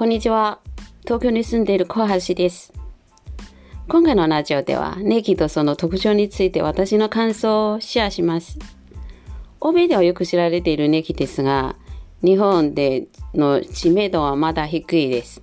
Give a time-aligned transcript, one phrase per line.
[0.00, 0.60] こんにちは。
[1.02, 2.72] 東京に住んでいる小橋です。
[3.86, 8.58] 今回のラジオでは、ネギとその特徴について私の感想をシェアします。
[9.60, 11.76] 欧米ではよく知られているネギですが、
[12.22, 15.42] 日本での知名度はまだ低いです。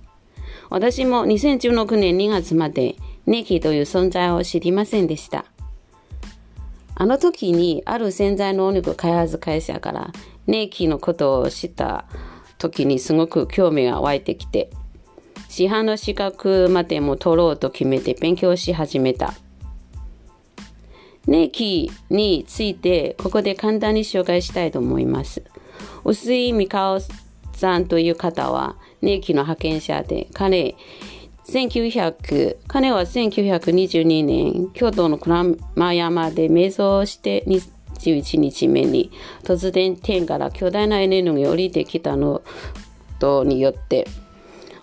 [0.70, 2.96] 私も2016年2月まで
[3.26, 5.44] ネギという存在を知りませんでした。
[6.96, 10.10] あの時にある潜在能力開発会社から
[10.48, 12.06] ネギのことを知った
[12.58, 14.70] 時にすごく興味が湧いてきて、
[15.48, 19.34] 市販の資格までも取ろうと決めて勉強し始めた。
[21.26, 25.42] ネキについてここで簡単に紹介したいと思います。
[26.04, 26.98] 薄井美香
[27.52, 30.74] さんという方はネキの派遣者で、彼、
[31.46, 37.44] 1900彼は1922年、京都の鞍馬山で瞑想して
[37.98, 39.10] 11日目に
[39.42, 42.42] 突然天から巨大なエネルギーが降りてきたの
[43.18, 44.06] とによって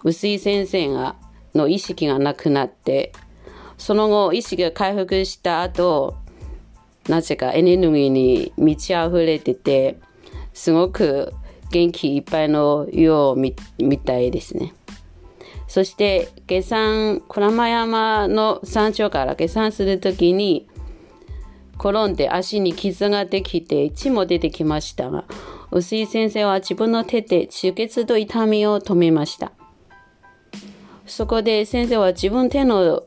[0.04, 1.16] 薄い先生が
[1.54, 3.14] の意識がなくなって
[3.78, 6.16] その後意識が回復した後
[7.08, 10.00] なぜかエネルギーに満ち溢れてて
[10.54, 11.34] すごく
[11.72, 13.54] 元気いっぱいのようみ
[14.00, 14.74] たいですね。
[15.68, 20.68] そして下山、鞍馬山の山頂から下山するときに
[21.80, 25.26] 転んで足に傷ができて血も出てきましたが、
[25.72, 29.52] 薄井先生は自分の手で出血と痛みを止めました。
[31.06, 33.04] そこで先生は自分手の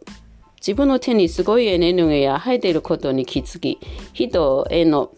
[0.61, 3.79] 自分の手にすごいエネルギーが入っていることに気づき、
[4.13, 5.13] 人への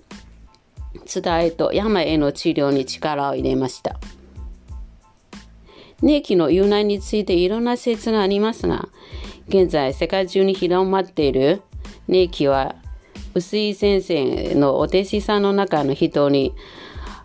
[1.12, 3.98] 伝えと病への治療に力を入れました。
[6.02, 8.88] ネキの由来についていろんな説がありますが、
[9.48, 11.62] 現在世界中に広まっている
[12.08, 12.76] ネキは
[13.34, 16.54] 薄井先生のお弟子さんの中の人に、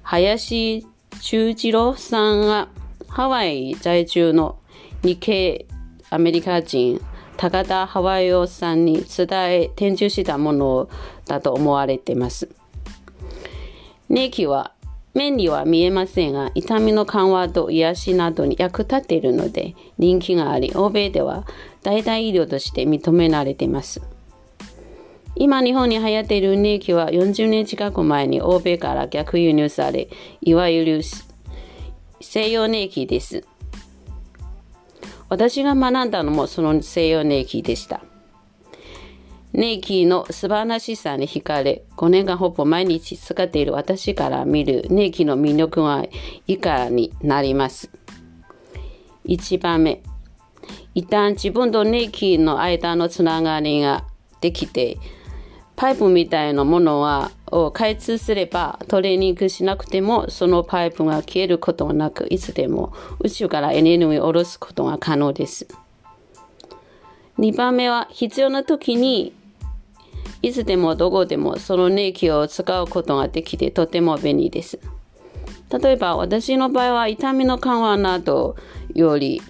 [0.04, 0.86] 林
[1.22, 2.70] 忠次郎さんが
[3.08, 4.60] ハワイ在住の
[5.04, 5.66] 日系
[6.10, 7.02] アメリカ人、
[7.38, 10.90] 高田ハワイオさんに伝え、展示したもの
[11.26, 12.50] だと思われています。
[14.10, 14.74] ネキは
[15.16, 21.46] 目には見えませんが、痛みの緩和と癒しなどに役立っているので人気があり、欧米では
[21.84, 24.02] 代替医療として認められています。
[25.38, 30.08] 今日本に流行っているネギは40年近く前に欧米から逆輸入され、
[30.42, 31.02] いわゆる
[32.22, 33.44] 西洋ネギです。
[35.28, 38.02] 私が学んだのもその西洋ネギでした。
[39.52, 46.06] ネギの素晴らしさに惹かれ、5年間ほぼ毎日使っている私から見るネギの魅力は
[46.48, 47.90] 以下になります。
[49.26, 50.02] 1番目、
[50.94, 54.06] 一旦自分とネギの間のつながりが
[54.42, 54.98] できて、
[55.76, 65.68] パイプみたいなものはを開通すればトレーニングしなくてもそのパイプが消えることなくいつでも宇宙からエネルギーを下ろすことが可能です。
[67.38, 69.34] 2番目は必要な時に
[70.42, 74.80] いつでもどこでもそのネギを使うことができてとても便利です。
[75.70, 78.56] 例えば私の場合は痛みの緩和など
[78.94, 79.42] より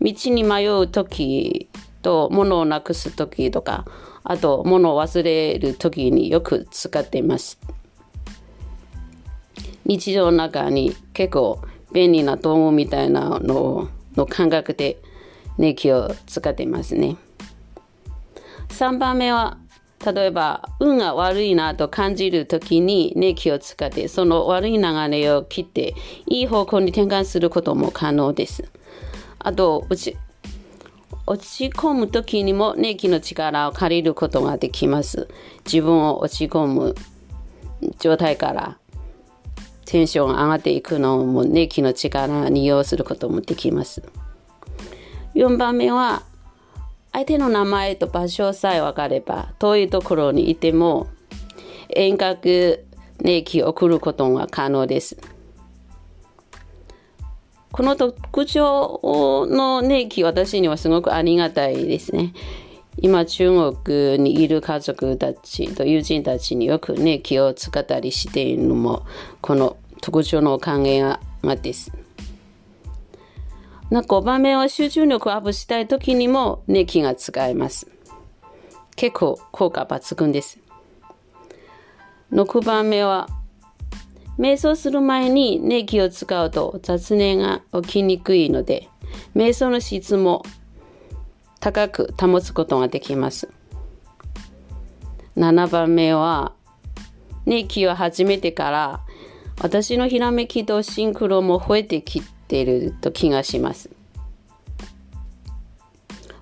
[0.00, 1.68] 道に迷う時
[2.02, 3.84] と物をなくす時とか
[4.24, 7.58] あと物を忘れる時によく使っています。
[9.84, 11.60] 日常の中に結構
[11.92, 14.98] 便利な道具みたいなのの感覚で
[15.58, 17.16] ネギを使っていますね。
[18.68, 19.58] 3番目は
[20.04, 25.94] 例えば運が悪いなと感じる時にネギを使ってその悪い流れを切って
[26.26, 28.70] いい方向に転換することも可能です。
[29.38, 29.86] あと
[31.26, 35.28] 落ち込む時にもネギの力を借りることができます。
[35.64, 36.94] 自分を落ち込む
[37.98, 38.78] 状態から
[39.84, 44.02] テンションが上がっていくのもネギの力に利用することもできます。
[45.34, 46.22] 4番目は
[47.12, 51.08] 相手の名前と場所さえ分かれば遠いところにいても
[51.88, 52.84] 遠隔
[53.20, 55.16] ネギを送ることが可能です。
[57.72, 62.32] この特徴のネギ、私にはすごくありがたいですね。
[62.98, 69.06] 今、中国にいる家族たちと友人たちによくネギを使ったりしているのも、
[69.40, 71.20] この特徴のおかげが
[71.62, 71.92] です。
[73.90, 77.88] な5番目は集中力をアップしたい時にもネギが使えます。
[78.94, 80.58] 結構効果抜群です。
[82.32, 83.28] 6番目は
[84.40, 88.88] 瞑想する前にネギを使うと雑念が起きにくいので、
[89.36, 90.46] 瞑想の質も
[91.60, 93.50] 高く保つことができます。
[95.36, 96.54] 7番目は、
[97.44, 99.00] ネギを始めてから、
[99.60, 103.90] 私のひらめきとシンクロも増えてきていると気がします。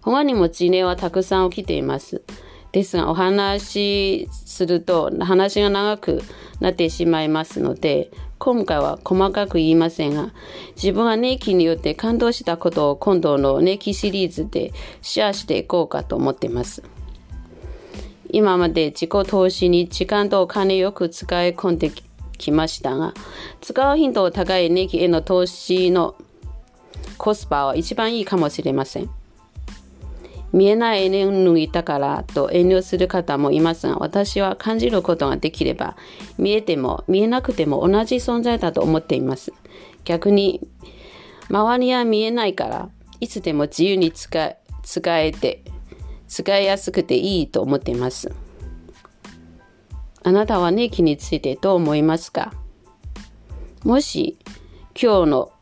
[0.02, 2.22] 他にも事例はたくさん起きています。
[2.70, 6.22] ですが、お話しすると話が長く
[6.60, 10.32] なってしまいますので、今回は細かく言いませんが、
[10.76, 14.72] 自分はネイキによって感動したことを今度のネキシリーズで
[15.02, 16.82] シェアしていこうかと思っています。
[18.30, 21.90] 今まで自己投資に時間とお金よく使い込んで
[22.36, 23.14] きましたが、
[23.60, 26.14] 使う頻度高いネキへの投資の
[27.16, 29.17] コスパは一番いいかもしれません。
[30.52, 35.96] 見えないエネルギーだからと遠慮する方もいますが、私は感じることができれば、
[36.38, 39.52] 見えても見えなくても同じ存在だと思っています。
[40.04, 40.66] 逆に、
[41.50, 42.88] 周りは見えないから、
[43.20, 45.62] いつでも自由に使使えて、
[46.28, 48.32] 使いやすくていいと思っています。
[50.22, 52.52] あなたはネキについてどう思いますか？
[53.84, 54.38] もし
[55.00, 55.52] 今日の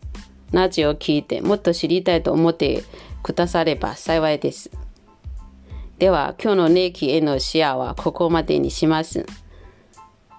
[0.51, 2.83] ラジオを聞いてもっと知りたいと思って
[3.27, 4.71] くだされば幸いです。
[5.99, 9.27] では、今日のネイキへのシェアはここまでにします。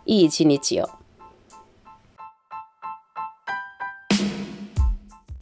[0.06, 0.97] いい一日を。